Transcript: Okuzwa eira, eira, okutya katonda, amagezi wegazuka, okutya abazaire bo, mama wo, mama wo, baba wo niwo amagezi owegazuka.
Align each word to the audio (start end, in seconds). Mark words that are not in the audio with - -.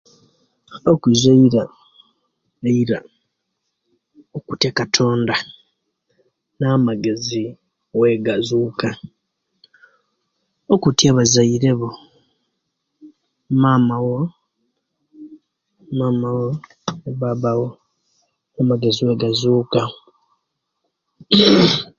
Okuzwa 0.91 1.29
eira, 1.37 1.63
eira, 2.69 2.97
okutya 4.37 4.69
katonda, 4.79 5.35
amagezi 6.73 7.41
wegazuka, 7.99 8.89
okutya 10.73 11.07
abazaire 11.11 11.71
bo, 11.79 11.89
mama 13.63 13.95
wo, 14.07 14.19
mama 15.99 16.27
wo, 16.37 16.47
baba 17.19 17.51
wo 17.59 17.69
niwo 17.73 18.59
amagezi 18.61 18.99
owegazuka. 19.03 19.81